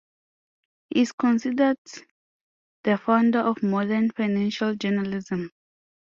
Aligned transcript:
He 0.89 1.01
is 1.01 1.11
considered 1.11 1.77
the 2.83 2.97
founder 2.97 3.41
of 3.41 3.61
modern 3.61 4.09
financial 4.09 4.73
journalism. 4.73 5.51